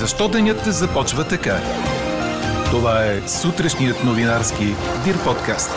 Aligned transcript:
Защо 0.00 0.28
денят 0.28 0.64
започва 0.64 1.24
така? 1.24 1.56
Това 2.70 3.04
е 3.04 3.28
сутрешният 3.28 3.96
новинарски 4.04 4.64
Дир 5.04 5.24
подкаст. 5.24 5.70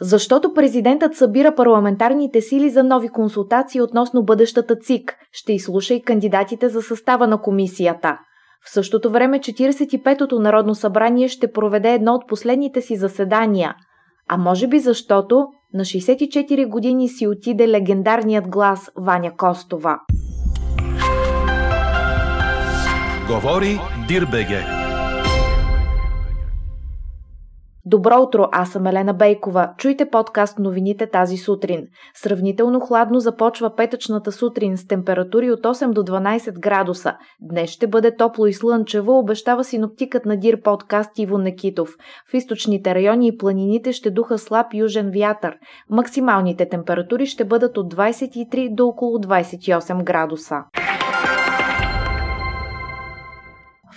Защото 0.00 0.54
президентът 0.54 1.16
събира 1.16 1.54
парламентарните 1.54 2.40
сили 2.40 2.70
за 2.70 2.84
нови 2.84 3.08
консултации 3.08 3.80
относно 3.80 4.24
бъдещата 4.24 4.76
ЦИК. 4.76 5.16
Ще 5.32 5.52
изслуша 5.52 5.94
и 5.94 6.02
кандидатите 6.02 6.68
за 6.68 6.82
състава 6.82 7.26
на 7.26 7.40
комисията. 7.40 8.18
В 8.66 8.70
същото 8.70 9.10
време 9.10 9.38
45-то 9.38 10.38
Народно 10.38 10.74
събрание 10.74 11.28
ще 11.28 11.52
проведе 11.52 11.92
едно 11.92 12.12
от 12.12 12.28
последните 12.28 12.80
си 12.80 12.96
заседания. 12.96 13.74
А 14.28 14.36
може 14.36 14.66
би 14.66 14.78
защото 14.78 15.46
на 15.74 15.84
64 15.84 16.68
години 16.68 17.08
си 17.08 17.26
отиде 17.26 17.68
легендарният 17.68 18.48
глас 18.48 18.90
Ваня 18.96 19.36
Костова. 19.36 20.00
Говори 23.28 23.80
Дирбеге. 24.08 24.83
Добро 27.86 28.22
утро, 28.22 28.48
аз 28.52 28.70
съм 28.70 28.86
Елена 28.86 29.14
Бейкова. 29.14 29.70
Чуйте 29.78 30.10
подкаст 30.10 30.58
новините 30.58 31.06
тази 31.06 31.36
сутрин. 31.36 31.86
Сравнително 32.14 32.80
хладно 32.80 33.20
започва 33.20 33.76
петъчната 33.76 34.32
сутрин 34.32 34.76
с 34.76 34.86
температури 34.86 35.50
от 35.50 35.60
8 35.60 35.92
до 35.92 36.02
12 36.02 36.58
градуса. 36.58 37.14
Днес 37.40 37.70
ще 37.70 37.86
бъде 37.86 38.16
топло 38.16 38.46
и 38.46 38.52
слънчево, 38.52 39.18
обещава 39.18 39.64
синоптикът 39.64 40.26
на 40.26 40.36
Дир 40.36 40.62
подкаст 40.62 41.18
Иво 41.18 41.38
Некитов. 41.38 41.96
В 42.30 42.34
източните 42.34 42.94
райони 42.94 43.28
и 43.28 43.36
планините 43.36 43.92
ще 43.92 44.10
духа 44.10 44.38
слаб 44.38 44.66
южен 44.74 45.10
вятър. 45.14 45.56
Максималните 45.90 46.68
температури 46.68 47.26
ще 47.26 47.44
бъдат 47.44 47.78
от 47.78 47.94
23 47.94 48.74
до 48.74 48.86
около 48.86 49.18
28 49.18 50.04
градуса 50.04 50.56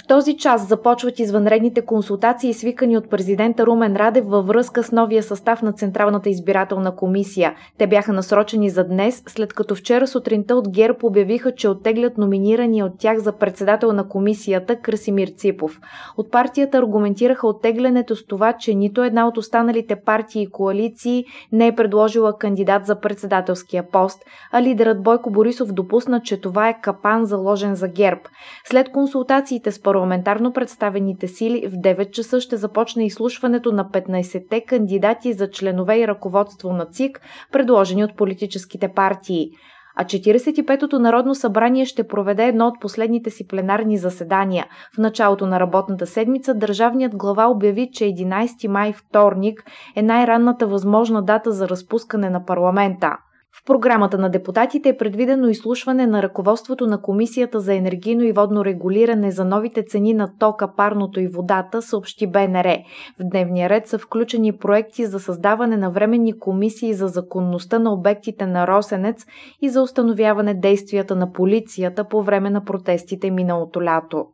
този 0.03 0.37
час 0.37 0.67
започват 0.67 1.19
извънредните 1.19 1.81
консултации, 1.81 2.53
свикани 2.53 2.97
от 2.97 3.09
президента 3.09 3.65
Румен 3.65 3.95
Радев 3.95 4.25
във 4.27 4.47
връзка 4.47 4.83
с 4.83 4.91
новия 4.91 5.23
състав 5.23 5.61
на 5.61 5.73
Централната 5.73 6.29
избирателна 6.29 6.95
комисия. 6.95 7.55
Те 7.77 7.87
бяха 7.87 8.13
насрочени 8.13 8.69
за 8.69 8.83
днес, 8.83 9.23
след 9.27 9.53
като 9.53 9.75
вчера 9.75 10.07
сутринта 10.07 10.55
от 10.55 10.69
ГЕРБ 10.69 10.97
обявиха, 11.03 11.55
че 11.55 11.69
оттеглят 11.69 12.17
номинирани 12.17 12.83
от 12.83 12.91
тях 12.99 13.17
за 13.17 13.31
председател 13.31 13.93
на 13.93 14.07
комисията 14.07 14.75
Красимир 14.75 15.27
Ципов. 15.27 15.79
От 16.17 16.31
партията 16.31 16.77
аргументираха 16.77 17.47
оттеглянето 17.47 18.15
с 18.15 18.25
това, 18.25 18.53
че 18.53 18.75
нито 18.75 19.03
една 19.03 19.27
от 19.27 19.37
останалите 19.37 19.95
партии 19.95 20.41
и 20.41 20.49
коалиции 20.49 21.25
не 21.51 21.67
е 21.67 21.75
предложила 21.75 22.37
кандидат 22.37 22.85
за 22.85 22.99
председателския 22.99 23.91
пост, 23.91 24.21
а 24.51 24.61
лидерът 24.61 25.03
Бойко 25.03 25.31
Борисов 25.31 25.71
допусна, 25.71 26.21
че 26.21 26.41
това 26.41 26.69
е 26.69 26.81
капан 26.81 27.25
заложен 27.25 27.75
за 27.75 27.87
ГЕРБ. 27.87 28.21
След 28.65 28.91
консултациите 28.91 29.71
с 29.71 29.81
парламентарно 29.87 30.53
представените 30.53 31.27
сили 31.27 31.67
в 31.67 31.71
9 31.71 32.11
часа 32.11 32.41
ще 32.41 32.57
започне 32.57 33.05
изслушването 33.05 33.71
на 33.71 33.85
15-те 33.85 34.61
кандидати 34.61 35.33
за 35.33 35.49
членове 35.49 35.99
и 35.99 36.07
ръководство 36.07 36.73
на 36.73 36.85
ЦИК, 36.85 37.21
предложени 37.51 38.03
от 38.03 38.17
политическите 38.17 38.87
партии. 38.87 39.49
А 39.95 40.03
45-то 40.03 40.99
Народно 40.99 41.35
събрание 41.35 41.85
ще 41.85 42.07
проведе 42.07 42.45
едно 42.45 42.67
от 42.67 42.81
последните 42.81 43.29
си 43.29 43.47
пленарни 43.47 43.97
заседания. 43.97 44.65
В 44.95 44.97
началото 44.97 45.45
на 45.45 45.59
работната 45.59 46.05
седмица 46.05 46.53
държавният 46.53 47.15
глава 47.15 47.45
обяви, 47.45 47.89
че 47.93 48.03
11 48.03 48.67
май 48.67 48.93
вторник 48.93 49.63
е 49.95 50.01
най-ранната 50.01 50.67
възможна 50.67 51.23
дата 51.23 51.51
за 51.51 51.69
разпускане 51.69 52.29
на 52.29 52.45
парламента. 52.45 53.17
В 53.61 53.65
програмата 53.65 54.17
на 54.17 54.29
депутатите 54.29 54.89
е 54.89 54.97
предвидено 54.97 55.47
изслушване 55.47 56.07
на 56.07 56.23
ръководството 56.23 56.87
на 56.87 57.01
Комисията 57.01 57.59
за 57.59 57.75
енергийно 57.75 58.23
и 58.23 58.31
водно 58.31 58.65
регулиране 58.65 59.31
за 59.31 59.45
новите 59.45 59.83
цени 59.83 60.13
на 60.13 60.37
тока, 60.39 60.75
парното 60.75 61.19
и 61.19 61.27
водата, 61.27 61.81
съобщи 61.81 62.27
БНР. 62.27 62.77
В 63.19 63.23
дневния 63.23 63.69
ред 63.69 63.87
са 63.87 63.99
включени 63.99 64.57
проекти 64.57 65.05
за 65.05 65.19
създаване 65.19 65.77
на 65.77 65.91
временни 65.91 66.39
комисии 66.39 66.93
за 66.93 67.07
законността 67.07 67.79
на 67.79 67.93
обектите 67.93 68.45
на 68.45 68.67
Росенец 68.67 69.25
и 69.61 69.69
за 69.69 69.81
установяване 69.81 70.53
действията 70.53 71.15
на 71.15 71.31
полицията 71.31 72.03
по 72.03 72.23
време 72.23 72.49
на 72.49 72.63
протестите 72.63 73.31
миналото 73.31 73.83
лято. 73.83 74.25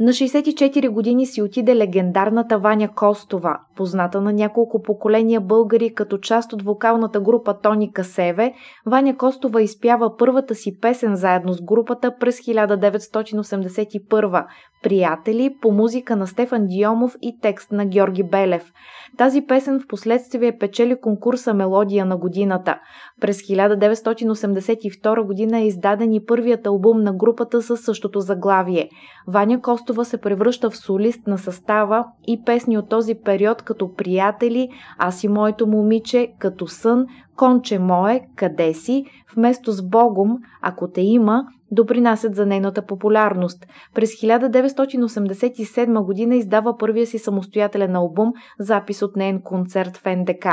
На 0.00 0.12
64 0.12 0.88
години 0.88 1.26
си 1.26 1.42
отиде 1.42 1.76
легендарната 1.76 2.58
Ваня 2.58 2.94
Костова, 2.94 3.60
позната 3.76 4.20
на 4.20 4.32
няколко 4.32 4.82
поколения 4.82 5.40
българи 5.40 5.94
като 5.94 6.18
част 6.18 6.52
от 6.52 6.62
вокалната 6.62 7.20
група 7.20 7.60
Тони 7.60 7.92
Касеве. 7.92 8.54
Ваня 8.86 9.16
Костова 9.16 9.62
изпява 9.62 10.16
първата 10.16 10.54
си 10.54 10.80
песен 10.80 11.16
заедно 11.16 11.52
с 11.52 11.62
групата 11.62 12.14
през 12.20 12.40
1981 12.40 14.44
Приятели 14.82 15.56
по 15.62 15.72
музика 15.72 16.16
на 16.16 16.26
Стефан 16.26 16.66
Диомов 16.66 17.16
и 17.22 17.38
текст 17.42 17.72
на 17.72 17.86
Георги 17.86 18.22
Белев. 18.22 18.72
Тази 19.18 19.42
песен 19.42 19.80
в 19.80 19.86
последствие 19.86 20.58
печели 20.58 21.00
конкурса 21.00 21.54
Мелодия 21.54 22.04
на 22.06 22.16
годината. 22.16 22.78
През 23.20 23.42
1982 23.42 25.26
година 25.26 25.58
е 25.58 25.66
издаден 25.66 26.12
и 26.12 26.24
първият 26.26 26.66
албум 26.66 27.02
на 27.02 27.12
групата 27.12 27.62
със 27.62 27.80
същото 27.80 28.20
заглавие. 28.20 28.88
Ваня 29.26 29.60
Костова 29.60 30.04
се 30.04 30.16
превръща 30.16 30.70
в 30.70 30.76
солист 30.76 31.26
на 31.26 31.38
състава 31.38 32.06
и 32.26 32.42
песни 32.44 32.78
от 32.78 32.88
този 32.88 33.14
период 33.14 33.62
като 33.62 33.94
Приятели, 33.94 34.68
Аз 34.98 35.24
и 35.24 35.28
моето 35.28 35.66
момиче, 35.66 36.32
като 36.38 36.66
сън, 36.66 37.06
Конче 37.36 37.78
мое, 37.78 38.20
къде 38.36 38.74
си, 38.74 39.04
вместо 39.36 39.72
с 39.72 39.88
Богом, 39.88 40.38
ако 40.62 40.90
те 40.90 41.00
има, 41.00 41.44
допринасят 41.70 42.34
за 42.34 42.46
нейната 42.46 42.86
популярност. 42.86 43.66
През 43.94 44.10
1987 44.10 46.04
година 46.04 46.36
издава 46.36 46.76
първия 46.78 47.06
си 47.06 47.18
самостоятелен 47.18 47.96
албум, 47.96 48.32
запис 48.58 49.02
от 49.02 49.16
нейн 49.16 49.42
концерт 49.42 49.96
в 49.96 50.16
НДК. 50.16 50.46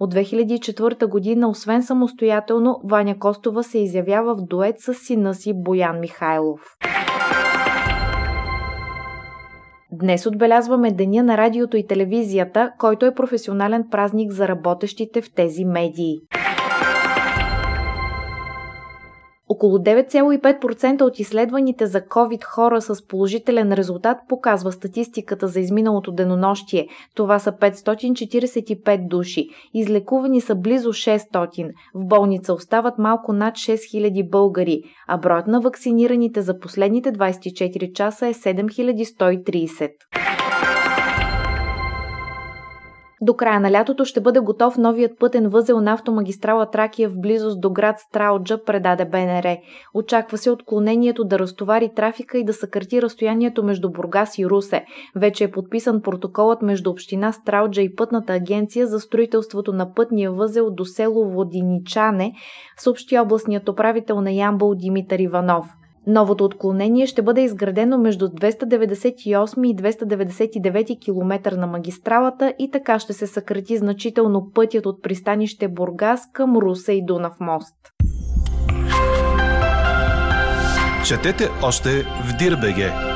От 0.00 0.14
2004 0.14 1.06
година, 1.06 1.48
освен 1.48 1.82
самостоятелно, 1.82 2.80
Ваня 2.84 3.18
Костова 3.18 3.62
се 3.62 3.78
изявява 3.78 4.34
в 4.34 4.46
дует 4.46 4.76
с 4.78 4.94
сина 4.94 5.34
си 5.34 5.52
Боян 5.54 6.00
Михайлов. 6.00 6.60
Днес 10.00 10.26
отбелязваме 10.26 10.90
Деня 10.90 11.22
на 11.22 11.36
радиото 11.36 11.76
и 11.76 11.86
телевизията, 11.86 12.72
който 12.78 13.06
е 13.06 13.14
професионален 13.14 13.84
празник 13.90 14.32
за 14.32 14.48
работещите 14.48 15.22
в 15.22 15.34
тези 15.34 15.64
медии. 15.64 16.18
Около 19.48 19.78
9,5% 19.78 21.02
от 21.02 21.18
изследваните 21.18 21.86
за 21.86 22.00
COVID 22.00 22.44
хора 22.44 22.80
с 22.80 23.06
положителен 23.06 23.72
резултат 23.72 24.18
показва 24.28 24.72
статистиката 24.72 25.48
за 25.48 25.60
изминалото 25.60 26.12
денонощие. 26.12 26.88
Това 27.14 27.38
са 27.38 27.52
545 27.52 29.08
души. 29.08 29.48
Излекувани 29.74 30.40
са 30.40 30.54
близо 30.54 30.92
600. 30.92 31.70
В 31.94 32.06
болница 32.06 32.52
остават 32.52 32.98
малко 32.98 33.32
над 33.32 33.54
6000 33.54 34.30
българи, 34.30 34.82
а 35.08 35.18
броят 35.18 35.46
на 35.46 35.60
вакцинираните 35.60 36.42
за 36.42 36.58
последните 36.58 37.12
24 37.12 37.92
часа 37.92 38.26
е 38.26 38.34
7130. 38.34 39.90
До 43.20 43.34
края 43.34 43.60
на 43.60 43.72
лятото 43.72 44.04
ще 44.04 44.20
бъде 44.20 44.40
готов 44.40 44.78
новият 44.78 45.18
пътен 45.18 45.48
възел 45.48 45.80
на 45.80 45.92
автомагистрала 45.92 46.70
Тракия 46.70 47.08
в 47.08 47.20
близост 47.20 47.60
до 47.60 47.70
град 47.70 47.98
Страуджа, 47.98 48.64
предаде 48.64 49.04
БНР. 49.04 49.56
Очаква 49.94 50.38
се 50.38 50.50
отклонението 50.50 51.24
да 51.24 51.38
разтовари 51.38 51.90
трафика 51.96 52.38
и 52.38 52.44
да 52.44 52.52
съкрати 52.52 53.02
разстоянието 53.02 53.64
между 53.64 53.90
Бургас 53.90 54.38
и 54.38 54.46
Русе. 54.46 54.84
Вече 55.14 55.44
е 55.44 55.50
подписан 55.50 56.02
протоколът 56.02 56.62
между 56.62 56.90
община 56.90 57.32
Страуджа 57.32 57.82
и 57.82 57.94
пътната 57.94 58.32
агенция 58.32 58.86
за 58.86 59.00
строителството 59.00 59.72
на 59.72 59.94
пътния 59.94 60.32
възел 60.32 60.70
до 60.70 60.84
село 60.84 61.30
Водиничане, 61.30 62.32
съобщи 62.76 63.18
областният 63.18 63.68
управител 63.68 64.20
на 64.20 64.32
Ямбол 64.32 64.74
Димитър 64.74 65.18
Иванов. 65.18 65.66
Новото 66.06 66.44
отклонение 66.44 67.06
ще 67.06 67.22
бъде 67.22 67.40
изградено 67.40 67.98
между 67.98 68.28
298 68.28 69.66
и 69.66 69.76
299 69.76 71.04
км 71.04 71.56
на 71.56 71.66
магистралата 71.66 72.54
и 72.58 72.70
така 72.70 72.98
ще 72.98 73.12
се 73.12 73.26
съкрати 73.26 73.76
значително 73.76 74.50
пътят 74.54 74.86
от 74.86 75.02
пристанище 75.02 75.68
Бургас 75.68 76.20
към 76.32 76.56
Руса 76.56 76.92
и 76.92 77.04
Дунав 77.04 77.40
мост. 77.40 77.74
Четете 81.06 81.48
още 81.62 81.88
в 82.02 82.36
Дирбеге! 82.38 83.15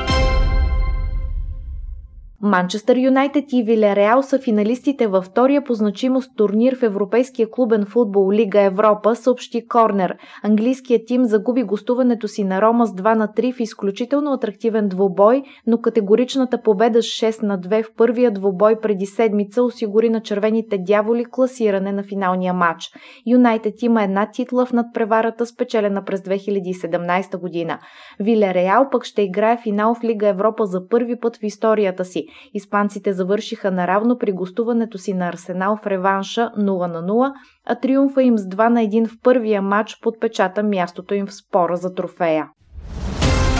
Манчестър 2.43 2.97
Юнайтед 2.97 3.45
и 3.53 3.63
Вилереал 3.63 4.23
са 4.23 4.39
финалистите 4.39 5.07
във 5.07 5.25
втория 5.25 5.63
по 5.63 5.73
значимост 5.73 6.31
турнир 6.37 6.75
в 6.75 6.83
Европейския 6.83 7.51
клубен 7.51 7.85
футбол 7.85 8.31
Лига 8.31 8.61
Европа, 8.61 9.15
съобщи 9.15 9.67
Корнер. 9.67 10.17
Английският 10.43 11.01
тим 11.07 11.25
загуби 11.25 11.63
гостуването 11.63 12.27
си 12.27 12.43
на 12.43 12.61
Рома 12.61 12.85
с 12.85 12.91
2 12.91 13.15
на 13.15 13.27
3 13.27 13.53
в 13.53 13.59
изключително 13.59 14.33
атрактивен 14.33 14.87
двубой, 14.87 15.43
но 15.67 15.77
категоричната 15.77 16.61
победа 16.61 17.03
с 17.03 17.05
6 17.05 17.43
на 17.43 17.59
2 17.59 17.83
в 17.83 17.95
първия 17.97 18.31
двубой 18.31 18.79
преди 18.81 19.05
седмица 19.05 19.63
осигури 19.63 20.09
на 20.09 20.21
червените 20.21 20.77
дяволи 20.77 21.25
класиране 21.31 21.91
на 21.91 22.03
финалния 22.03 22.53
матч. 22.53 22.89
Юнайтед 23.27 23.81
има 23.81 24.03
една 24.03 24.29
титла 24.31 24.65
в 24.65 24.73
надпреварата, 24.73 25.45
спечелена 25.45 26.03
през 26.05 26.21
2017 26.21 27.37
година. 27.37 27.79
Вилереал 28.19 28.87
пък 28.91 29.03
ще 29.03 29.21
играе 29.21 29.57
финал 29.63 29.95
в 29.95 30.03
Лига 30.03 30.27
Европа 30.27 30.65
за 30.65 30.87
първи 30.87 31.19
път 31.19 31.37
в 31.37 31.43
историята 31.43 32.05
си. 32.05 32.27
Испанците 32.53 33.13
завършиха 33.13 33.71
наравно 33.71 34.17
при 34.17 34.31
гостуването 34.31 34.97
си 34.97 35.13
на 35.13 35.27
Арсенал 35.29 35.77
в 35.83 35.87
реванша 35.87 36.51
0 36.57 36.87
на 36.87 37.03
0, 37.03 37.33
а 37.65 37.75
триумфа 37.75 38.23
им 38.23 38.37
с 38.37 38.43
2 38.43 38.69
на 38.69 38.79
1 38.81 39.07
в 39.07 39.21
първия 39.23 39.61
матч 39.61 39.99
подпечата 40.01 40.63
мястото 40.63 41.13
им 41.13 41.27
в 41.27 41.33
спора 41.33 41.77
за 41.77 41.93
трофея. 41.93 42.47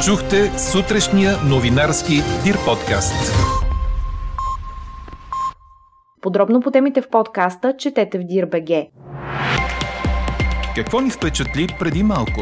Чухте 0.05 0.59
сутрешния 0.59 1.31
новинарски 1.49 2.13
Дир 2.43 2.55
подкаст. 2.65 3.33
Подробно 6.21 6.59
по 6.59 6.71
темите 6.71 7.01
в 7.01 7.09
подкаста 7.09 7.73
четете 7.77 8.19
в 8.19 8.23
Дир.бг. 8.23 8.87
Какво 10.75 11.01
ни 11.01 11.09
впечатли 11.09 11.67
преди 11.79 12.03
малко? 12.03 12.41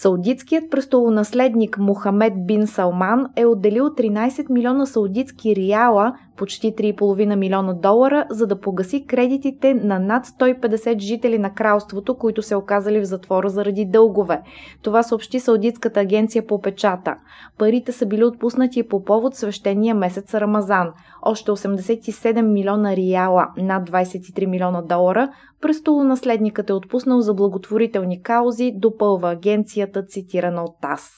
Саудитският 0.00 0.70
престолонаследник 0.70 1.78
Мухамед 1.78 2.46
бин 2.46 2.66
Салман 2.66 3.26
е 3.36 3.46
отделил 3.46 3.84
13 3.84 4.50
милиона 4.50 4.86
саудитски 4.86 5.56
реала 5.56 6.14
почти 6.38 6.74
3,5 6.74 7.34
милиона 7.34 7.74
долара, 7.74 8.26
за 8.30 8.46
да 8.46 8.60
погаси 8.60 9.06
кредитите 9.06 9.74
на 9.74 9.98
над 9.98 10.26
150 10.26 10.98
жители 10.98 11.38
на 11.38 11.54
кралството, 11.54 12.14
които 12.14 12.42
се 12.42 12.56
оказали 12.56 13.00
в 13.00 13.04
затвора 13.04 13.48
заради 13.48 13.84
дългове. 13.84 14.40
Това 14.82 15.02
съобщи 15.02 15.40
Саудитската 15.40 16.00
агенция 16.00 16.46
по 16.46 16.60
печата. 16.60 17.14
Парите 17.58 17.92
са 17.92 18.06
били 18.06 18.24
отпуснати 18.24 18.88
по 18.88 19.04
повод 19.04 19.36
свещения 19.36 19.94
месец 19.94 20.34
Рамазан. 20.34 20.92
Още 21.22 21.50
87 21.50 22.42
милиона 22.42 22.96
риала, 22.96 23.46
над 23.56 23.90
23 23.90 24.46
милиона 24.46 24.82
долара, 24.82 25.28
престолонаследникът 25.62 26.70
е 26.70 26.72
отпуснал 26.72 27.20
за 27.20 27.34
благотворителни 27.34 28.22
каузи, 28.22 28.72
допълва 28.76 29.30
агенцията, 29.30 30.06
цитирана 30.06 30.62
от 30.62 30.80
ТАС. 30.82 31.10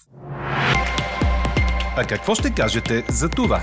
А 1.96 2.04
какво 2.04 2.34
ще 2.34 2.54
кажете 2.54 3.04
за 3.08 3.28
това? 3.28 3.60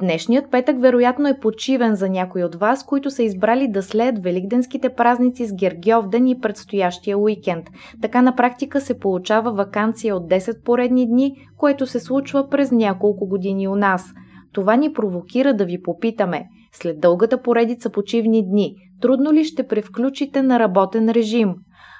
Днешният 0.00 0.50
петък 0.50 0.80
вероятно 0.80 1.28
е 1.28 1.40
почивен 1.40 1.94
за 1.94 2.08
някой 2.08 2.42
от 2.42 2.54
вас, 2.54 2.86
които 2.86 3.10
са 3.10 3.22
избрали 3.22 3.68
да 3.68 3.82
слеят 3.82 4.22
великденските 4.22 4.88
празници 4.88 5.46
с 5.46 5.54
Гергьовден 5.54 6.26
и 6.26 6.40
предстоящия 6.40 7.18
уикенд. 7.18 7.66
Така 8.02 8.22
на 8.22 8.36
практика 8.36 8.80
се 8.80 8.98
получава 8.98 9.52
вакансия 9.52 10.16
от 10.16 10.30
10 10.30 10.62
поредни 10.64 11.06
дни, 11.06 11.36
което 11.56 11.86
се 11.86 12.00
случва 12.00 12.48
през 12.48 12.72
няколко 12.72 13.28
години 13.28 13.68
у 13.68 13.76
нас. 13.76 14.12
Това 14.52 14.76
ни 14.76 14.92
провокира 14.92 15.54
да 15.54 15.64
ви 15.64 15.82
попитаме, 15.82 16.44
след 16.72 17.00
дългата 17.00 17.42
поредица 17.42 17.90
почивни 17.90 18.48
дни, 18.48 18.74
трудно 19.00 19.32
ли 19.32 19.44
ще 19.44 19.66
превключите 19.66 20.42
на 20.42 20.58
работен 20.58 21.10
режим– 21.10 21.54